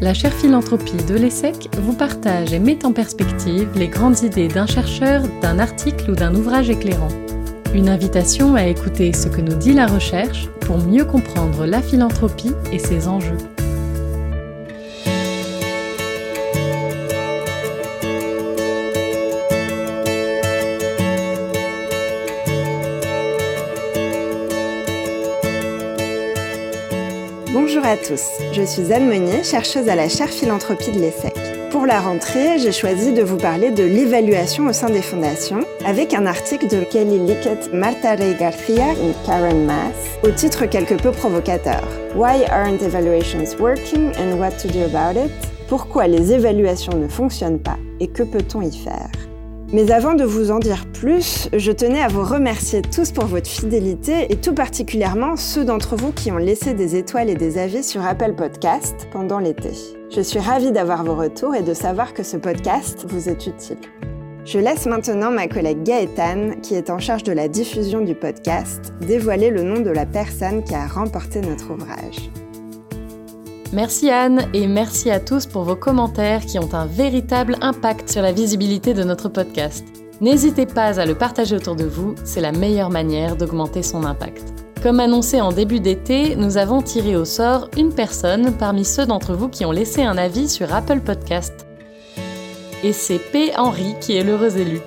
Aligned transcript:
la 0.00 0.12
chaire 0.12 0.32
philanthropie 0.32 1.02
de 1.08 1.14
l'ESSEC 1.14 1.68
vous 1.78 1.94
partage 1.94 2.52
et 2.52 2.58
met 2.58 2.84
en 2.84 2.92
perspective 2.92 3.68
les 3.76 3.88
grandes 3.88 4.22
idées 4.22 4.48
d'un 4.48 4.66
chercheur, 4.66 5.22
d'un 5.40 5.58
article 5.58 6.10
ou 6.10 6.14
d'un 6.14 6.34
ouvrage 6.34 6.70
éclairant. 6.70 7.08
Une 7.74 7.88
invitation 7.88 8.54
à 8.54 8.66
écouter 8.66 9.12
ce 9.12 9.28
que 9.28 9.40
nous 9.40 9.56
dit 9.56 9.72
la 9.72 9.86
recherche 9.86 10.48
pour 10.60 10.78
mieux 10.78 11.04
comprendre 11.04 11.66
la 11.66 11.82
philanthropie 11.82 12.52
et 12.72 12.78
ses 12.78 13.08
enjeux. 13.08 13.38
À 27.86 27.96
tous, 27.96 28.24
je 28.52 28.62
suis 28.62 28.92
Anne 28.92 29.06
Meunier, 29.06 29.44
chercheuse 29.44 29.88
à 29.88 29.94
la 29.94 30.08
chaire 30.08 30.28
philanthropie 30.28 30.90
de 30.90 30.98
l'ESSEC. 30.98 31.70
Pour 31.70 31.86
la 31.86 32.00
rentrée, 32.00 32.58
j'ai 32.58 32.72
choisi 32.72 33.12
de 33.12 33.22
vous 33.22 33.36
parler 33.36 33.70
de 33.70 33.84
l'évaluation 33.84 34.66
au 34.66 34.72
sein 34.72 34.90
des 34.90 35.02
fondations 35.02 35.60
avec 35.84 36.12
un 36.12 36.26
article 36.26 36.66
de 36.66 36.82
Kelly 36.82 37.20
Lickett, 37.20 37.72
Marta 37.72 38.16
Rey 38.16 38.34
Garcia 38.40 38.92
et 38.92 39.14
Karen 39.24 39.64
Mass 39.66 40.18
au 40.24 40.30
titre 40.30 40.66
quelque 40.66 40.94
peu 40.94 41.12
provocateur. 41.12 41.84
Why 42.16 42.44
aren't 42.50 42.82
evaluations 42.82 43.56
working 43.60 44.10
and 44.16 44.36
what 44.36 44.58
to 44.62 44.68
do 44.68 44.82
about 44.82 45.16
it? 45.16 45.30
Pourquoi 45.68 46.08
les 46.08 46.32
évaluations 46.32 46.96
ne 46.96 47.06
fonctionnent 47.06 47.60
pas 47.60 47.78
et 48.00 48.08
que 48.08 48.24
peut-on 48.24 48.62
y 48.62 48.76
faire? 48.76 49.10
Mais 49.72 49.90
avant 49.90 50.14
de 50.14 50.22
vous 50.22 50.52
en 50.52 50.60
dire 50.60 50.86
plus, 50.92 51.48
je 51.52 51.72
tenais 51.72 52.00
à 52.00 52.06
vous 52.06 52.22
remercier 52.22 52.82
tous 52.82 53.10
pour 53.10 53.24
votre 53.24 53.48
fidélité 53.48 54.26
et 54.30 54.36
tout 54.36 54.54
particulièrement 54.54 55.36
ceux 55.36 55.64
d'entre 55.64 55.96
vous 55.96 56.12
qui 56.12 56.30
ont 56.30 56.38
laissé 56.38 56.72
des 56.72 56.94
étoiles 56.94 57.30
et 57.30 57.34
des 57.34 57.58
avis 57.58 57.82
sur 57.82 58.04
Apple 58.06 58.34
Podcast 58.34 59.08
pendant 59.10 59.40
l'été. 59.40 59.72
Je 60.14 60.20
suis 60.20 60.38
ravie 60.38 60.70
d'avoir 60.70 61.02
vos 61.02 61.16
retours 61.16 61.56
et 61.56 61.62
de 61.62 61.74
savoir 61.74 62.14
que 62.14 62.22
ce 62.22 62.36
podcast 62.36 63.06
vous 63.08 63.28
est 63.28 63.46
utile. 63.46 63.78
Je 64.44 64.60
laisse 64.60 64.86
maintenant 64.86 65.32
ma 65.32 65.48
collègue 65.48 65.82
Gaëtane, 65.82 66.60
qui 66.60 66.76
est 66.76 66.88
en 66.88 67.00
charge 67.00 67.24
de 67.24 67.32
la 67.32 67.48
diffusion 67.48 68.02
du 68.02 68.14
podcast, 68.14 68.94
dévoiler 69.00 69.50
le 69.50 69.64
nom 69.64 69.80
de 69.80 69.90
la 69.90 70.06
personne 70.06 70.62
qui 70.62 70.76
a 70.76 70.86
remporté 70.86 71.40
notre 71.40 71.72
ouvrage. 71.72 72.30
Merci 73.72 74.10
Anne 74.10 74.46
et 74.54 74.68
merci 74.68 75.10
à 75.10 75.18
tous 75.18 75.46
pour 75.46 75.64
vos 75.64 75.74
commentaires 75.74 76.46
qui 76.46 76.58
ont 76.58 76.72
un 76.72 76.86
véritable 76.86 77.56
impact 77.60 78.08
sur 78.08 78.22
la 78.22 78.32
visibilité 78.32 78.94
de 78.94 79.02
notre 79.02 79.28
podcast. 79.28 79.84
N'hésitez 80.20 80.66
pas 80.66 81.00
à 81.00 81.04
le 81.04 81.16
partager 81.16 81.56
autour 81.56 81.74
de 81.74 81.84
vous, 81.84 82.14
c'est 82.24 82.40
la 82.40 82.52
meilleure 82.52 82.90
manière 82.90 83.36
d'augmenter 83.36 83.82
son 83.82 84.04
impact. 84.04 84.44
Comme 84.82 85.00
annoncé 85.00 85.40
en 85.40 85.50
début 85.50 85.80
d'été, 85.80 86.36
nous 86.36 86.58
avons 86.58 86.80
tiré 86.80 87.16
au 87.16 87.24
sort 87.24 87.68
une 87.76 87.92
personne 87.92 88.52
parmi 88.56 88.84
ceux 88.84 89.04
d'entre 89.04 89.34
vous 89.34 89.48
qui 89.48 89.64
ont 89.64 89.72
laissé 89.72 90.02
un 90.02 90.16
avis 90.16 90.48
sur 90.48 90.72
Apple 90.72 91.00
Podcast. 91.00 91.66
Et 92.84 92.92
c'est 92.92 93.18
P. 93.18 93.50
Henry 93.56 93.96
qui 94.00 94.16
est 94.16 94.22
l'heureux 94.22 94.58
élu. 94.58 94.80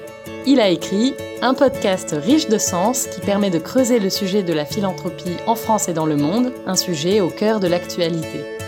Il 0.47 0.61
a 0.61 0.69
écrit 0.69 1.13
un 1.41 1.53
podcast 1.53 2.15
riche 2.17 2.47
de 2.47 2.57
sens 2.57 3.07
qui 3.07 3.19
permet 3.19 3.49
de 3.49 3.59
creuser 3.59 3.99
le 3.99 4.09
sujet 4.09 4.41
de 4.41 4.53
la 4.53 4.65
philanthropie 4.65 5.35
en 5.47 5.55
France 5.55 5.89
et 5.89 5.93
dans 5.93 6.05
le 6.05 6.15
monde, 6.15 6.53
un 6.65 6.75
sujet 6.75 7.19
au 7.19 7.29
cœur 7.29 7.59
de 7.59 7.67
l'actualité. 7.67 8.58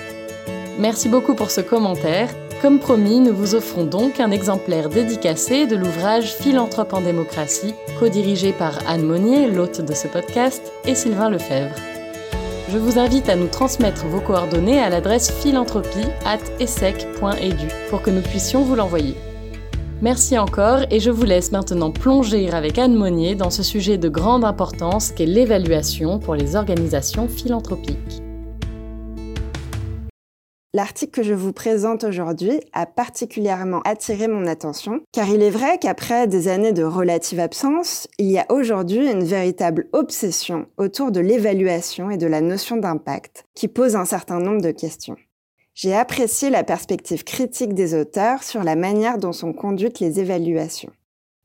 Merci 0.81 1.08
beaucoup 1.09 1.36
pour 1.36 1.52
ce 1.52 1.62
commentaire. 1.62 2.31
Comme 2.59 2.80
promis, 2.80 3.19
nous 3.19 3.36
vous 3.36 3.53
offrons 3.53 3.86
donc 3.86 4.19
un 4.19 4.31
exemplaire 4.31 4.90
dédicacé 4.90 5.68
de 5.68 5.75
l'ouvrage 5.75 6.34
Philanthrope 6.34 6.94
en 6.94 7.02
démocratie, 7.02 7.75
co-dirigé 8.00 8.52
par 8.52 8.80
Anne 8.88 9.03
Monnier, 9.03 9.47
l'hôte 9.47 9.81
de 9.81 9.94
ce 9.94 10.08
podcast, 10.08 10.74
et 10.88 10.96
Sylvain 10.96 11.30
Lefebvre. 11.30 11.75
Je 12.72 12.80
vous 12.80 12.97
invite 12.97 13.30
à 13.30 13.36
nous 13.36 13.46
transmettre 13.46 14.08
vos 14.08 14.22
coordonnées 14.22 14.80
à 14.80 14.90
l'adresse 14.90 15.30
philanthropie.essec.edu 15.30 17.68
pour 17.91 18.02
que 18.02 18.09
nous 18.09 18.24
puissions 18.24 18.64
vous 18.64 18.74
l'envoyer. 18.74 19.14
Merci 20.02 20.40
encore 20.40 20.80
et 20.90 21.00
je 21.00 21.12
vous 21.12 21.25
laisse 21.25 21.52
maintenant 21.52 21.91
plonger 21.91 22.50
avec 22.50 22.80
Anne 22.80 22.96
Monnier 22.96 23.36
dans 23.36 23.52
ce 23.52 23.62
sujet 23.62 24.00
de 24.00 24.09
grande 24.09 24.44
importance 24.44 25.12
qu'est 25.12 25.28
l'évaluation 25.28 26.18
pour 26.18 26.34
les 26.34 26.56
organisations 26.56 27.28
philanthropiques. 27.28 28.24
L'article 30.74 31.12
que 31.12 31.24
je 31.24 31.34
vous 31.34 31.52
présente 31.52 32.06
aujourd'hui 32.06 32.62
a 32.72 32.86
particulièrement 32.86 33.82
attiré 33.82 34.30
mon 34.30 34.48
attention, 34.48 35.02
car 35.12 35.28
il 35.28 35.42
est 35.42 35.50
vrai 35.50 35.78
qu'après 35.80 36.28
des 36.28 36.48
années 36.48 36.72
de 36.72 36.84
relative 36.84 37.42
absence, 37.42 38.08
il 38.20 38.28
y 38.32 38.38
a 38.38 38.46
aujourd'hui 38.50 39.12
une 39.12 39.26
véritable 39.26 39.90
obsession 39.92 40.68
autour 40.78 41.12
de 41.12 41.20
l'évaluation 41.20 42.09
et 42.09 42.18
de 42.18 42.26
la 42.26 42.40
notion 42.40 42.78
d'impact, 42.78 43.44
qui 43.54 43.68
pose 43.68 43.98
un 43.98 44.06
certain 44.06 44.40
nombre 44.40 44.62
de 44.62 44.72
questions. 44.72 45.18
J'ai 45.74 45.94
apprécié 45.94 46.50
la 46.50 46.64
perspective 46.64 47.26
critique 47.26 47.74
des 47.74 47.94
auteurs 47.94 48.42
sur 48.42 48.64
la 48.64 48.78
manière 48.78 49.18
dont 49.18 49.34
sont 49.34 49.52
conduites 49.52 50.00
les 50.00 50.22
évaluations. 50.22 50.94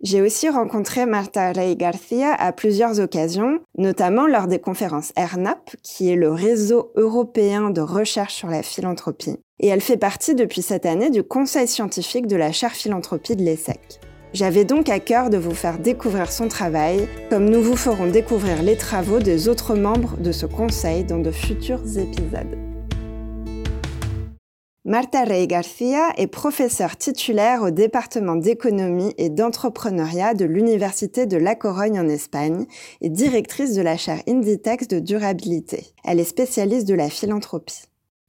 J'ai 0.02 0.20
aussi 0.20 0.48
rencontré 0.50 1.06
Marta 1.06 1.52
Rey 1.52 1.74
Garcia 1.74 2.34
à 2.34 2.52
plusieurs 2.52 3.00
occasions, 3.00 3.60
notamment 3.78 4.26
lors 4.26 4.46
des 4.46 4.58
conférences 4.58 5.12
ERNAP, 5.16 5.74
qui 5.82 6.10
est 6.10 6.16
le 6.16 6.30
réseau 6.30 6.92
européen 6.96 7.70
de 7.70 7.80
recherche 7.80 8.34
sur 8.34 8.48
la 8.48 8.62
philanthropie. 8.62 9.38
Et 9.58 9.68
elle 9.68 9.80
fait 9.80 9.96
partie 9.96 10.34
depuis 10.34 10.60
cette 10.60 10.84
année 10.84 11.08
du 11.08 11.22
conseil 11.22 11.66
scientifique 11.66 12.26
de 12.26 12.36
la 12.36 12.52
chaire 12.52 12.72
philanthropie 12.72 13.36
de 13.36 13.42
l'ESSEC. 13.42 14.00
J'avais 14.34 14.66
donc 14.66 14.90
à 14.90 15.00
cœur 15.00 15.30
de 15.30 15.38
vous 15.38 15.54
faire 15.54 15.78
découvrir 15.78 16.30
son 16.30 16.48
travail, 16.48 17.08
comme 17.30 17.48
nous 17.48 17.62
vous 17.62 17.76
ferons 17.76 18.10
découvrir 18.10 18.62
les 18.62 18.76
travaux 18.76 19.18
des 19.18 19.48
autres 19.48 19.74
membres 19.74 20.18
de 20.18 20.30
ce 20.30 20.44
conseil 20.44 21.04
dans 21.04 21.20
de 21.20 21.30
futurs 21.30 21.80
épisodes. 21.96 22.75
Marta 24.88 25.24
Rey 25.24 25.48
Garcia 25.48 26.12
est 26.16 26.28
professeure 26.28 26.96
titulaire 26.96 27.62
au 27.62 27.70
département 27.70 28.36
d'économie 28.36 29.12
et 29.18 29.30
d'entrepreneuriat 29.30 30.34
de 30.34 30.44
l'Université 30.44 31.26
de 31.26 31.36
La 31.36 31.56
Corogne 31.56 31.98
en 31.98 32.06
Espagne 32.06 32.66
et 33.00 33.08
directrice 33.08 33.74
de 33.74 33.82
la 33.82 33.96
chaire 33.96 34.22
Inditex 34.28 34.86
de 34.86 35.00
durabilité. 35.00 35.88
Elle 36.04 36.20
est 36.20 36.24
spécialiste 36.24 36.86
de 36.86 36.94
la 36.94 37.10
philanthropie. 37.10 37.82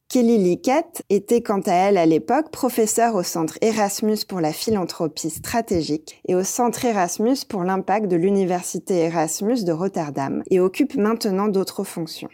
Kelly 0.10 0.40
Lickett 0.40 1.04
était 1.12 1.44
quant 1.44 1.62
à 1.62 1.74
elle 1.74 1.98
à 1.98 2.08
l'époque 2.08 2.50
professeure 2.50 3.14
au 3.14 3.22
Centre 3.22 3.60
Erasmus 3.62 4.26
pour 4.28 4.42
la 4.42 4.52
philanthropie 4.52 5.30
stratégique 5.30 6.20
et 6.28 6.34
au 6.34 6.44
Centre 6.44 6.86
Erasmus 6.86 7.46
pour 7.48 7.66
l'impact 7.66 8.08
de 8.08 8.16
l'Université 8.16 8.96
Erasmus 8.96 9.64
de 9.64 9.74
Rotterdam 9.74 10.42
et 10.50 10.60
occupe 10.60 10.96
maintenant 10.96 11.50
d'autres 11.50 11.84
fonctions. 11.84 12.30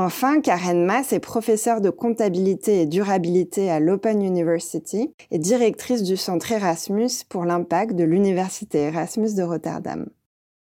Enfin, 0.00 0.40
Karen 0.40 0.84
Mass 0.84 1.12
est 1.12 1.18
professeure 1.18 1.80
de 1.80 1.90
comptabilité 1.90 2.82
et 2.82 2.86
durabilité 2.86 3.68
à 3.68 3.80
l'Open 3.80 4.22
University 4.22 5.12
et 5.32 5.40
directrice 5.40 6.04
du 6.04 6.16
Centre 6.16 6.52
Erasmus 6.52 7.24
pour 7.28 7.44
l'impact 7.44 7.96
de 7.96 8.04
l'Université 8.04 8.78
Erasmus 8.78 9.34
de 9.34 9.42
Rotterdam. 9.42 10.06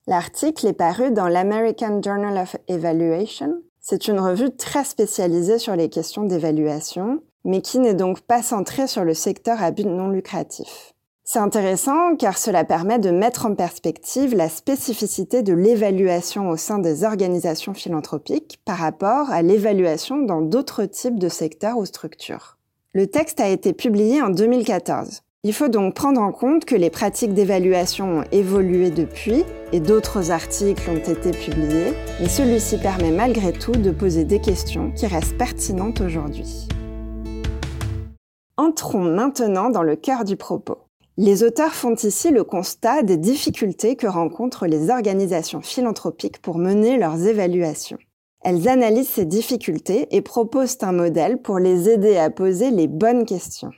L'article 0.07 0.67
est 0.67 0.71
paru 0.73 1.11
dans 1.11 1.27
l'American 1.27 2.01
Journal 2.01 2.37
of 2.37 2.55
Evaluation. 2.69 3.55
C'est 3.81 4.07
une 4.07 4.21
revue 4.21 4.55
très 4.55 4.85
spécialisée 4.85 5.59
sur 5.59 5.75
les 5.75 5.89
questions 5.89 6.23
d'évaluation, 6.23 7.21
mais 7.43 7.59
qui 7.59 7.79
n'est 7.79 7.93
donc 7.93 8.21
pas 8.21 8.41
centrée 8.41 8.87
sur 8.87 9.03
le 9.03 9.13
secteur 9.13 9.61
à 9.61 9.71
but 9.71 9.85
non 9.85 10.07
lucratif. 10.07 10.94
C'est 11.27 11.39
intéressant 11.39 12.15
car 12.15 12.37
cela 12.37 12.63
permet 12.63 12.99
de 12.99 13.09
mettre 13.09 13.47
en 13.47 13.55
perspective 13.55 14.35
la 14.35 14.47
spécificité 14.47 15.41
de 15.41 15.53
l'évaluation 15.53 16.49
au 16.49 16.55
sein 16.55 16.77
des 16.77 17.03
organisations 17.03 17.73
philanthropiques 17.73 18.59
par 18.63 18.77
rapport 18.77 19.31
à 19.31 19.41
l'évaluation 19.41 20.21
dans 20.21 20.41
d'autres 20.41 20.85
types 20.85 21.17
de 21.17 21.27
secteurs 21.27 21.79
ou 21.79 21.85
structures. 21.85 22.59
Le 22.93 23.07
texte 23.07 23.39
a 23.39 23.49
été 23.49 23.73
publié 23.73 24.21
en 24.21 24.29
2014. 24.29 25.23
Il 25.43 25.53
faut 25.53 25.67
donc 25.67 25.95
prendre 25.95 26.21
en 26.21 26.31
compte 26.31 26.63
que 26.63 26.75
les 26.75 26.91
pratiques 26.91 27.33
d'évaluation 27.33 28.19
ont 28.19 28.23
évolué 28.31 28.91
depuis 28.91 29.45
et 29.71 29.79
d'autres 29.79 30.29
articles 30.29 30.87
ont 30.91 30.95
été 30.95 31.31
publiés, 31.31 31.93
mais 32.21 32.29
celui-ci 32.29 32.77
permet 32.77 33.11
malgré 33.11 33.51
tout 33.51 33.71
de 33.71 33.89
poser 33.89 34.25
des 34.25 34.39
questions 34.39 34.91
qui 34.91 35.07
restent 35.07 35.37
pertinentes 35.39 36.01
aujourd'hui. 36.01 36.67
Entrons 38.57 39.03
maintenant 39.03 39.71
dans 39.71 39.83
le 39.83 39.95
cœur 39.95 40.23
du 40.23 40.35
propos. 40.35 40.84
Les 41.17 41.43
auteurs 41.43 41.73
font 41.73 41.95
ici 41.95 42.29
le 42.29 42.43
constat 42.43 43.01
des 43.01 43.15
difficultés 43.15 43.95
que 43.95 44.05
rencontrent 44.05 44.67
les 44.67 44.89
organisations 44.89 45.61
philanthropiques 45.61 46.41
pour 46.41 46.57
mener 46.57 46.97
leurs 46.97 47.25
évaluations. 47.25 47.99
Elles 48.41 48.67
analysent 48.67 49.11
ces 49.11 49.25
difficultés 49.25 50.13
et 50.13 50.21
proposent 50.21 50.77
un 50.81 50.91
modèle 50.91 51.41
pour 51.41 51.57
les 51.57 51.89
aider 51.89 52.17
à 52.17 52.29
poser 52.29 52.69
les 52.69 52.87
bonnes 52.87 53.25
questions. 53.25 53.71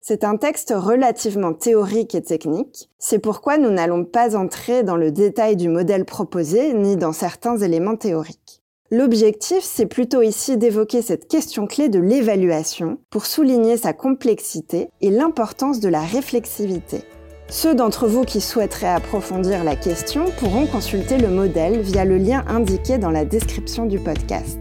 C'est 0.00 0.24
un 0.24 0.38
texte 0.38 0.72
relativement 0.74 1.52
théorique 1.52 2.14
et 2.14 2.22
technique, 2.22 2.88
c'est 2.98 3.18
pourquoi 3.18 3.58
nous 3.58 3.70
n'allons 3.70 4.06
pas 4.06 4.34
entrer 4.34 4.82
dans 4.82 4.96
le 4.96 5.12
détail 5.12 5.56
du 5.56 5.68
modèle 5.68 6.06
proposé 6.06 6.72
ni 6.72 6.96
dans 6.96 7.12
certains 7.12 7.58
éléments 7.58 7.96
théoriques. 7.96 8.62
L'objectif, 8.90 9.62
c'est 9.62 9.84
plutôt 9.84 10.22
ici 10.22 10.56
d'évoquer 10.56 11.02
cette 11.02 11.28
question 11.28 11.66
clé 11.66 11.90
de 11.90 11.98
l'évaluation 11.98 12.96
pour 13.10 13.26
souligner 13.26 13.76
sa 13.76 13.92
complexité 13.92 14.88
et 15.02 15.10
l'importance 15.10 15.80
de 15.80 15.90
la 15.90 16.00
réflexivité. 16.00 17.02
Ceux 17.50 17.74
d'entre 17.74 18.06
vous 18.06 18.24
qui 18.24 18.40
souhaiteraient 18.40 18.86
approfondir 18.86 19.62
la 19.62 19.76
question 19.76 20.24
pourront 20.38 20.66
consulter 20.66 21.18
le 21.18 21.28
modèle 21.28 21.82
via 21.82 22.06
le 22.06 22.16
lien 22.16 22.42
indiqué 22.48 22.96
dans 22.96 23.10
la 23.10 23.26
description 23.26 23.84
du 23.84 23.98
podcast. 23.98 24.58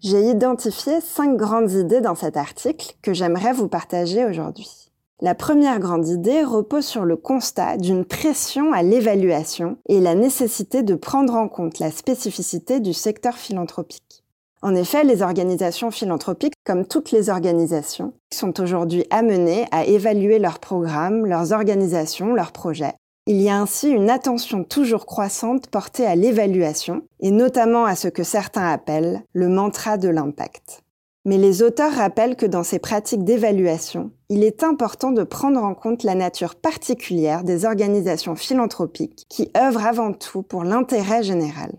J'ai 0.00 0.22
identifié 0.22 1.00
cinq 1.00 1.36
grandes 1.36 1.72
idées 1.72 2.00
dans 2.00 2.14
cet 2.14 2.36
article 2.36 2.94
que 3.02 3.12
j'aimerais 3.12 3.52
vous 3.52 3.68
partager 3.68 4.24
aujourd'hui. 4.24 4.89
La 5.20 5.34
première 5.34 5.78
grande 5.78 6.08
idée 6.08 6.42
repose 6.42 6.86
sur 6.86 7.04
le 7.04 7.16
constat 7.16 7.76
d'une 7.76 8.04
pression 8.04 8.72
à 8.72 8.82
l'évaluation 8.82 9.76
et 9.88 10.00
la 10.00 10.14
nécessité 10.14 10.82
de 10.82 10.94
prendre 10.94 11.34
en 11.34 11.48
compte 11.48 11.78
la 11.78 11.90
spécificité 11.90 12.80
du 12.80 12.92
secteur 12.92 13.36
philanthropique. 13.36 14.24
En 14.62 14.74
effet, 14.74 15.04
les 15.04 15.22
organisations 15.22 15.90
philanthropiques, 15.90 16.54
comme 16.64 16.86
toutes 16.86 17.12
les 17.12 17.30
organisations, 17.30 18.12
sont 18.32 18.60
aujourd'hui 18.60 19.04
amenées 19.10 19.66
à 19.70 19.84
évaluer 19.84 20.38
leurs 20.38 20.58
programmes, 20.58 21.26
leurs 21.26 21.52
organisations, 21.52 22.34
leurs 22.34 22.52
projets, 22.52 22.94
il 23.26 23.40
y 23.40 23.48
a 23.48 23.60
ainsi 23.60 23.88
une 23.88 24.10
attention 24.10 24.64
toujours 24.64 25.06
croissante 25.06 25.68
portée 25.68 26.04
à 26.04 26.16
l'évaluation, 26.16 27.02
et 27.20 27.30
notamment 27.30 27.84
à 27.84 27.94
ce 27.94 28.08
que 28.08 28.24
certains 28.24 28.68
appellent 28.68 29.22
le 29.34 29.48
mantra 29.48 29.98
de 29.98 30.08
l'impact. 30.08 30.82
Mais 31.24 31.36
les 31.36 31.62
auteurs 31.62 31.92
rappellent 31.92 32.34
que 32.34 32.46
dans 32.46 32.64
ces 32.64 32.78
pratiques 32.78 33.24
d'évaluation, 33.24 34.10
il 34.32 34.44
est 34.44 34.62
important 34.62 35.10
de 35.10 35.24
prendre 35.24 35.62
en 35.62 35.74
compte 35.74 36.04
la 36.04 36.14
nature 36.14 36.54
particulière 36.54 37.42
des 37.42 37.64
organisations 37.64 38.36
philanthropiques 38.36 39.26
qui 39.28 39.50
œuvrent 39.56 39.84
avant 39.84 40.12
tout 40.12 40.42
pour 40.42 40.62
l'intérêt 40.62 41.24
général. 41.24 41.72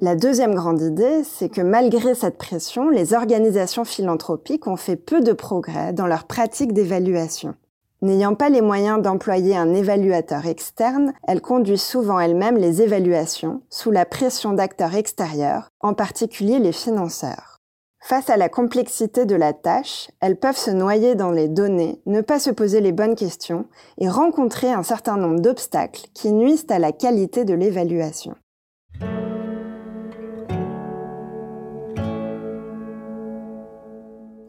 La 0.00 0.14
deuxième 0.14 0.54
grande 0.54 0.80
idée, 0.80 1.24
c'est 1.24 1.48
que 1.48 1.60
malgré 1.60 2.14
cette 2.14 2.38
pression, 2.38 2.88
les 2.90 3.12
organisations 3.12 3.84
philanthropiques 3.84 4.68
ont 4.68 4.76
fait 4.76 4.96
peu 4.96 5.20
de 5.20 5.32
progrès 5.32 5.92
dans 5.92 6.06
leur 6.06 6.24
pratique 6.24 6.72
d'évaluation. 6.72 7.54
N'ayant 8.02 8.34
pas 8.34 8.48
les 8.48 8.62
moyens 8.62 9.02
d'employer 9.02 9.54
un 9.56 9.74
évaluateur 9.74 10.46
externe, 10.46 11.12
elles 11.28 11.42
conduisent 11.42 11.82
souvent 11.82 12.18
elles-mêmes 12.18 12.56
les 12.56 12.80
évaluations, 12.80 13.60
sous 13.68 13.90
la 13.90 14.06
pression 14.06 14.54
d'acteurs 14.54 14.94
extérieurs, 14.94 15.68
en 15.80 15.92
particulier 15.92 16.58
les 16.58 16.72
financeurs. 16.72 17.58
Face 18.02 18.30
à 18.30 18.38
la 18.38 18.48
complexité 18.48 19.26
de 19.26 19.36
la 19.36 19.52
tâche, 19.52 20.10
elles 20.20 20.38
peuvent 20.38 20.56
se 20.56 20.70
noyer 20.70 21.14
dans 21.14 21.30
les 21.30 21.48
données, 21.48 22.00
ne 22.06 22.22
pas 22.22 22.38
se 22.38 22.50
poser 22.50 22.80
les 22.80 22.92
bonnes 22.92 23.14
questions 23.14 23.66
et 23.98 24.08
rencontrer 24.08 24.72
un 24.72 24.82
certain 24.82 25.18
nombre 25.18 25.40
d'obstacles 25.40 26.06
qui 26.14 26.32
nuisent 26.32 26.66
à 26.70 26.78
la 26.78 26.92
qualité 26.92 27.44
de 27.44 27.52
l'évaluation. 27.52 28.34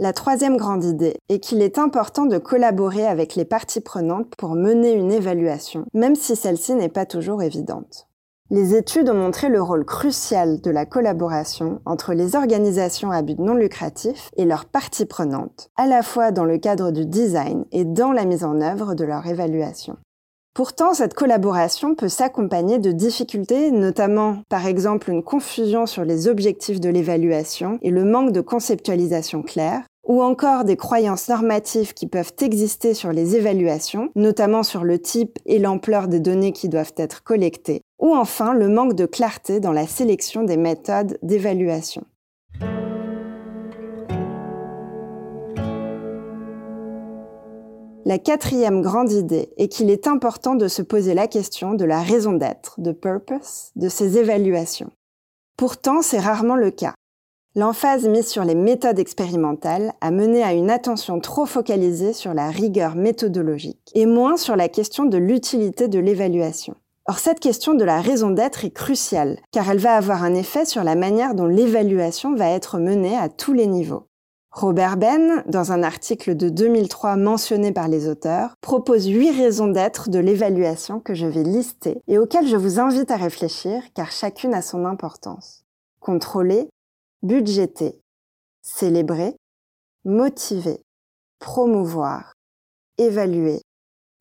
La 0.02 0.14
troisième 0.14 0.58
grande 0.58 0.84
idée 0.84 1.16
est 1.30 1.38
qu'il 1.38 1.62
est 1.62 1.78
important 1.78 2.26
de 2.26 2.40
collaborer 2.40 3.06
avec 3.06 3.36
les 3.36 3.46
parties 3.46 3.82
prenantes 3.82 4.34
pour 4.36 4.56
mener 4.56 4.94
une 4.94 5.12
évaluation, 5.12 5.86
même 5.94 6.16
si 6.16 6.36
celle-ci 6.36 6.74
n'est 6.74 6.90
pas 6.90 7.06
toujours 7.06 7.44
évidente. 7.44 8.08
Les 8.50 8.74
études 8.74 9.12
ont 9.12 9.14
montré 9.14 9.48
le 9.48 9.62
rôle 9.62 9.86
crucial 9.86 10.60
de 10.60 10.72
la 10.72 10.88
collaboration 10.88 11.82
entre 11.86 12.14
les 12.14 12.36
organisations 12.36 13.12
à 13.12 13.22
but 13.22 13.38
non 13.38 13.54
lucratif 13.54 14.32
et 14.38 14.46
leurs 14.46 14.66
parties 14.66 15.06
prenantes, 15.06 15.70
à 15.78 15.86
la 15.86 16.02
fois 16.02 16.32
dans 16.32 16.46
le 16.46 16.58
cadre 16.58 16.90
du 16.90 17.06
design 17.06 17.66
et 17.72 17.86
dans 17.86 18.12
la 18.12 18.26
mise 18.26 18.44
en 18.44 18.60
œuvre 18.60 18.96
de 18.96 19.04
leur 19.04 19.28
évaluation. 19.28 19.98
Pourtant, 20.54 20.94
cette 20.94 21.14
collaboration 21.14 21.96
peut 21.96 22.10
s'accompagner 22.10 22.78
de 22.78 22.92
difficultés, 22.92 23.72
notamment 23.72 24.40
par 24.50 24.66
exemple 24.66 25.10
une 25.10 25.24
confusion 25.24 25.86
sur 25.86 26.04
les 26.04 26.28
objectifs 26.28 26.82
de 26.82 26.90
l'évaluation 26.90 27.80
et 27.82 27.90
le 27.90 28.04
manque 28.04 28.34
de 28.34 28.42
conceptualisation 28.42 29.44
claire, 29.44 29.84
ou 30.08 30.22
encore 30.22 30.64
des 30.64 30.78
croyances 30.78 31.30
normatives 31.30 31.94
qui 31.94 32.08
peuvent 32.08 32.34
exister 32.42 32.94
sur 32.94 33.12
les 33.12 33.36
évaluations, 33.36 34.10
notamment 34.16 34.64
sur 34.64 34.84
le 34.84 35.00
type 35.00 35.40
et 35.46 35.60
l'ampleur 35.60 36.08
des 36.08 36.20
données 36.20 36.54
qui 36.54 36.70
doivent 36.70 36.94
être 36.98 37.24
collectées, 37.24 37.82
ou 38.00 38.16
enfin 38.16 38.54
le 38.54 38.68
manque 38.68 38.96
de 38.96 39.06
clarté 39.06 39.60
dans 39.60 39.74
la 39.74 39.88
sélection 39.88 40.44
des 40.44 40.58
méthodes 40.58 41.18
d'évaluation. 41.22 42.04
La 48.04 48.18
quatrième 48.18 48.82
grande 48.82 49.12
idée 49.12 49.54
est 49.58 49.68
qu'il 49.68 49.92
est 49.92 50.08
important 50.08 50.56
de 50.56 50.68
se 50.68 50.82
poser 50.82 51.14
la 51.14 51.28
question 51.28 51.76
de 51.76 51.86
la 51.86 52.02
raison 52.02 52.34
d'être, 52.34 52.82
de 52.82 52.92
purpose, 52.92 53.72
de 53.76 53.90
ces 53.90 54.18
évaluations. 54.18 54.90
Pourtant, 55.56 56.02
c'est 56.02 56.20
rarement 56.20 56.56
le 56.56 56.72
cas. 56.72 56.96
L'emphase 57.54 58.08
mise 58.08 58.28
sur 58.28 58.46
les 58.46 58.56
méthodes 58.56 58.98
expérimentales 58.98 59.92
a 60.00 60.10
mené 60.10 60.42
à 60.42 60.54
une 60.54 60.70
attention 60.70 61.20
trop 61.20 61.46
focalisée 61.46 62.14
sur 62.14 62.34
la 62.34 62.50
rigueur 62.50 62.96
méthodologique 62.96 63.92
et 63.94 64.06
moins 64.06 64.38
sur 64.38 64.56
la 64.56 64.70
question 64.70 65.04
de 65.04 65.18
l'utilité 65.18 65.90
de 65.90 66.00
l'évaluation. 66.00 66.76
Or, 67.08 67.20
cette 67.20 67.42
question 67.42 67.74
de 67.74 67.84
la 67.84 68.00
raison 68.00 68.30
d'être 68.30 68.64
est 68.64 68.72
cruciale, 68.72 69.38
car 69.52 69.70
elle 69.70 69.80
va 69.80 69.96
avoir 69.96 70.24
un 70.24 70.34
effet 70.34 70.64
sur 70.64 70.86
la 70.86 70.96
manière 70.96 71.36
dont 71.36 71.46
l'évaluation 71.46 72.36
va 72.36 72.50
être 72.52 72.78
menée 72.78 73.18
à 73.18 73.28
tous 73.28 73.52
les 73.52 73.68
niveaux. 73.68 74.08
Robert 74.52 74.96
Ben, 74.96 75.44
dans 75.46 75.74
un 75.74 75.84
article 75.84 76.38
de 76.38 76.48
2003 76.48 77.18
mentionné 77.18 77.74
par 77.74 77.90
les 77.90 78.08
auteurs, 78.08 78.56
propose 78.62 79.08
huit 79.08 79.32
raisons 79.32 79.68
d'être 79.68 80.10
de 80.10 80.20
l'évaluation 80.20 81.02
que 81.02 81.14
je 81.14 81.28
vais 81.28 81.44
lister 81.44 82.02
et 82.08 82.18
auxquelles 82.18 82.48
je 82.48 82.56
vous 82.56 82.80
invite 82.80 83.12
à 83.12 83.18
réfléchir 83.18 83.84
car 83.94 84.10
chacune 84.10 84.54
a 84.54 84.62
son 84.62 84.86
importance. 84.86 85.66
Contrôler, 86.00 86.70
budgéter, 87.24 88.02
célébrer, 88.62 89.36
motiver, 90.06 90.84
promouvoir, 91.40 92.34
évaluer, 92.98 93.62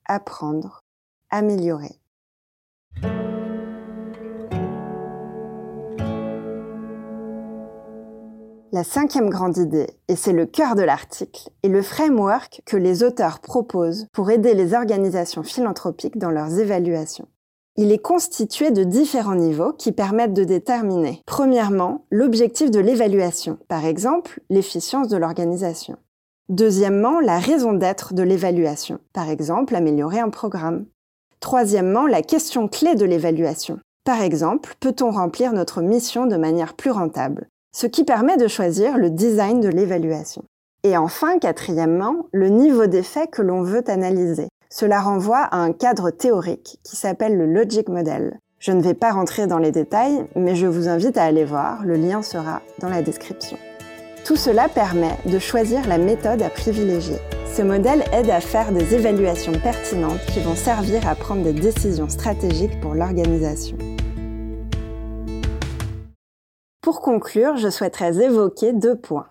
apprendre, 0.07 0.83
améliorer. 1.31 2.01
La 8.73 8.85
cinquième 8.85 9.31
grande 9.31 9.57
idée, 9.57 9.89
et 10.07 10.15
c'est 10.15 10.33
le 10.33 10.47
cœur 10.47 10.77
de 10.77 10.83
l'article, 10.83 11.51
est 11.65 11.69
le 11.69 11.83
framework 11.83 12.63
que 12.65 12.77
les 12.77 13.03
auteurs 13.03 13.41
proposent 13.41 14.07
pour 14.13 14.31
aider 14.31 14.55
les 14.55 14.75
organisations 14.75 15.43
philanthropiques 15.43 16.19
dans 16.19 16.31
leurs 16.31 16.59
évaluations. 16.59 17.27
Il 17.83 17.93
est 17.93 17.99
constitué 17.99 18.73
de 18.73 18.85
différents 18.85 19.37
niveaux 19.37 19.73
qui 19.73 19.91
permettent 19.91 20.35
de 20.35 20.45
déterminer, 20.45 21.23
premièrement, 21.25 22.05
l'objectif 22.11 22.71
de 22.71 22.79
l'évaluation, 22.79 23.57
par 23.69 23.87
exemple 23.87 24.43
l'efficience 24.51 25.09
de 25.09 25.17
l'organisation. 25.17 25.97
Deuxièmement, 26.51 27.21
la 27.21 27.39
raison 27.39 27.73
d'être 27.73 28.13
de 28.13 28.23
l'évaluation, 28.23 28.99
par 29.15 29.31
exemple 29.31 29.75
améliorer 29.75 30.19
un 30.19 30.29
programme. 30.29 30.85
Troisièmement, 31.41 32.07
la 32.07 32.21
question 32.21 32.69
clé 32.69 32.97
de 32.97 33.07
l'évaluation. 33.07 33.79
Par 34.05 34.21
exemple, 34.21 34.75
peut-on 34.79 35.11
remplir 35.11 35.55
notre 35.55 35.81
mission 35.81 36.27
de 36.27 36.37
manière 36.37 36.75
plus 36.75 36.91
rentable 36.91 37.49
Ce 37.75 37.87
qui 37.87 38.05
permet 38.05 38.37
de 38.37 38.47
choisir 38.47 38.99
le 38.99 39.09
design 39.09 39.63
de 39.63 39.71
l'évaluation. 39.71 40.45
Et 40.83 40.99
enfin, 40.99 41.39
quatrièmement, 41.39 42.27
le 42.33 42.51
niveau 42.51 42.85
d'effet 42.85 43.27
que 43.27 43.41
l'on 43.41 43.63
veut 43.63 43.89
analyser. 43.89 44.49
Cela 44.73 45.01
renvoie 45.01 45.43
à 45.43 45.57
un 45.57 45.73
cadre 45.73 46.11
théorique 46.11 46.79
qui 46.85 46.95
s'appelle 46.95 47.37
le 47.37 47.45
Logic 47.45 47.89
Model. 47.89 48.39
Je 48.61 48.71
ne 48.71 48.81
vais 48.81 48.95
pas 48.95 49.11
rentrer 49.11 49.49
dans 49.49 49.59
les 49.59 49.73
détails, 49.73 50.25
mais 50.37 50.55
je 50.55 50.69
vous 50.69 50.89
invite 50.89 51.19
à 51.19 51.25
aller 51.25 51.45
voir, 51.45 51.85
le 51.85 51.97
lien 51.97 52.23
sera 52.23 52.63
dans 52.79 52.89
la 52.89 53.03
description. 53.03 53.59
Tout 54.25 54.37
cela 54.37 54.69
permet 54.69 55.17
de 55.27 55.41
choisir 55.41 55.89
la 55.89 55.99
méthode 55.99 56.41
à 56.43 56.51
privilégier. 56.51 57.19
Ce 57.53 57.63
modèle 57.63 58.05
aide 58.13 58.31
à 58.31 58.41
faire 58.41 58.71
des 58.71 58.95
évaluations 58.95 59.59
pertinentes 59.61 60.25
qui 60.33 60.39
vont 60.39 60.55
servir 60.55 61.09
à 61.09 61.17
prendre 61.17 61.43
des 61.43 61.53
décisions 61.53 62.09
stratégiques 62.09 62.81
pour 62.81 62.95
l'organisation. 62.95 63.77
Pour 66.81 67.01
conclure, 67.01 67.57
je 67.57 67.71
souhaiterais 67.71 68.23
évoquer 68.23 68.73
deux 68.73 68.97
points. 68.97 69.27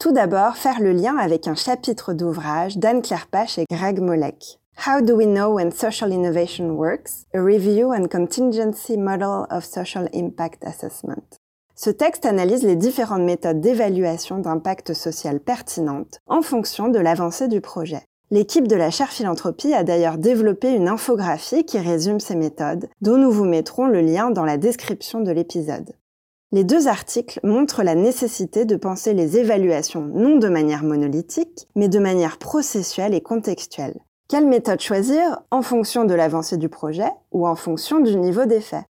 Tout 0.00 0.10
d'abord, 0.10 0.56
faire 0.56 0.80
le 0.80 0.92
lien 0.92 1.16
avec 1.16 1.46
un 1.46 1.54
chapitre 1.54 2.12
d'ouvrage 2.12 2.76
d'Anne-Claire 2.76 3.28
Pache 3.30 3.58
et 3.58 3.66
Greg 3.70 4.00
Molek. 4.00 4.60
How 4.86 5.02
do 5.02 5.14
we 5.14 5.26
know 5.26 5.56
when 5.56 5.72
social 5.72 6.10
innovation 6.10 6.78
works? 6.78 7.26
A 7.34 7.42
review 7.42 7.92
and 7.92 8.08
contingency 8.08 8.96
model 8.96 9.46
of 9.50 9.62
social 9.62 10.08
impact 10.14 10.64
assessment. 10.64 11.36
Ce 11.74 11.90
texte 11.90 12.24
analyse 12.24 12.62
les 12.62 12.76
différentes 12.76 13.20
méthodes 13.20 13.60
d'évaluation 13.60 14.38
d'impact 14.38 14.94
social 14.94 15.38
pertinentes 15.38 16.20
en 16.26 16.40
fonction 16.40 16.88
de 16.88 16.98
l'avancée 16.98 17.48
du 17.48 17.60
projet. 17.60 18.00
L'équipe 18.30 18.66
de 18.66 18.74
la 18.74 18.90
chaire 18.90 19.12
philanthropie 19.12 19.74
a 19.74 19.84
d'ailleurs 19.84 20.16
développé 20.16 20.74
une 20.74 20.88
infographie 20.88 21.66
qui 21.66 21.78
résume 21.78 22.18
ces 22.18 22.34
méthodes, 22.34 22.88
dont 23.02 23.18
nous 23.18 23.30
vous 23.30 23.44
mettrons 23.44 23.86
le 23.86 24.00
lien 24.00 24.30
dans 24.30 24.46
la 24.46 24.56
description 24.56 25.20
de 25.20 25.30
l'épisode. 25.30 25.92
Les 26.52 26.64
deux 26.64 26.88
articles 26.88 27.38
montrent 27.42 27.82
la 27.82 27.94
nécessité 27.94 28.64
de 28.64 28.76
penser 28.76 29.12
les 29.12 29.36
évaluations 29.36 30.06
non 30.06 30.38
de 30.38 30.48
manière 30.48 30.84
monolithique, 30.84 31.68
mais 31.76 31.88
de 31.88 31.98
manière 31.98 32.38
processuelle 32.38 33.12
et 33.12 33.20
contextuelle. 33.20 34.00
Quelle 34.30 34.46
méthode 34.46 34.78
choisir 34.78 35.42
en 35.50 35.60
fonction 35.60 36.04
de 36.04 36.14
l'avancée 36.14 36.56
du 36.56 36.68
projet 36.68 37.10
ou 37.32 37.48
en 37.48 37.56
fonction 37.56 37.98
du 37.98 38.14
niveau 38.14 38.44
d'effet 38.44 38.84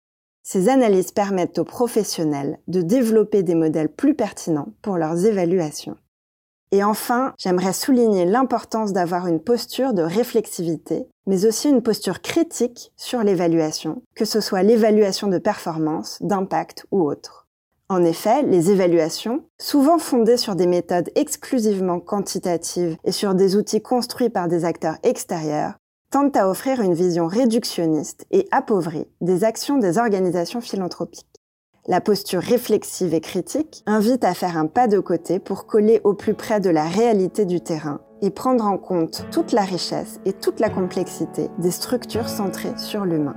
Ces 0.43 0.69
analyses 0.69 1.13
permettent 1.13 1.61
aux 1.61 1.65
professionnels 1.65 2.59
de 2.67 2.83
développer 2.83 3.45
des 3.45 3.55
modèles 3.55 3.89
plus 3.89 4.15
pertinents 4.15 4.73
pour 4.83 4.97
leurs 4.97 5.27
évaluations. 5.27 5.97
Et 6.73 6.83
enfin, 6.83 7.35
j'aimerais 7.39 7.73
souligner 7.73 8.25
l'importance 8.25 8.93
d'avoir 8.93 9.29
une 9.29 9.39
posture 9.39 9.93
de 9.93 10.03
réflexivité, 10.03 11.07
mais 11.29 11.47
aussi 11.47 11.69
une 11.69 11.83
posture 11.83 12.21
critique 12.21 12.91
sur 12.97 13.23
l'évaluation, 13.23 14.03
que 14.17 14.25
ce 14.25 14.41
soit 14.41 14.65
l'évaluation 14.65 15.29
de 15.29 15.39
performance, 15.39 16.19
d'impact 16.21 16.85
ou 16.91 17.09
autre. 17.09 17.48
En 17.91 18.05
effet, 18.05 18.43
les 18.43 18.71
évaluations, 18.71 19.45
souvent 19.59 19.97
fondées 19.97 20.37
sur 20.37 20.55
des 20.55 20.67
méthodes 20.67 21.11
exclusivement 21.15 22.01
quantitatives 22.01 22.99
et 23.05 23.13
sur 23.13 23.35
des 23.35 23.57
outils 23.57 23.81
construits 23.81 24.29
par 24.29 24.47
des 24.47 24.67
acteurs 24.67 24.99
extérieurs, 25.03 25.73
tendent 26.11 26.37
à 26.37 26.51
offrir 26.51 26.83
une 26.83 26.93
vision 26.93 27.27
réductionniste 27.27 28.27
et 28.31 28.47
appauvrie 28.51 29.07
des 29.23 29.43
actions 29.43 29.79
des 29.79 29.97
organisations 29.97 30.61
philanthropiques. 30.61 31.25
La 31.87 32.03
posture 32.03 32.43
réflexive 32.43 33.15
et 33.15 33.23
critique 33.23 33.83
invite 33.87 34.25
à 34.25 34.35
faire 34.35 34.59
un 34.59 34.67
pas 34.67 34.87
de 34.87 34.99
côté 34.99 35.39
pour 35.39 35.65
coller 35.65 36.03
au 36.05 36.13
plus 36.13 36.35
près 36.35 36.61
de 36.61 36.69
la 36.69 36.85
réalité 36.85 37.47
du 37.47 37.63
terrain 37.63 38.01
et 38.21 38.29
prendre 38.29 38.67
en 38.67 38.77
compte 38.77 39.25
toute 39.33 39.53
la 39.53 39.63
richesse 39.63 40.21
et 40.27 40.35
toute 40.35 40.61
la 40.61 40.69
complexité 40.69 41.49
des 41.59 41.71
structures 41.71 42.29
centrées 42.29 42.77
sur 42.77 43.07
l'humain. 43.07 43.37